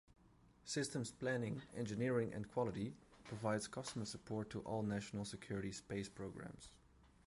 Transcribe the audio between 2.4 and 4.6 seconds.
Quality provides customer support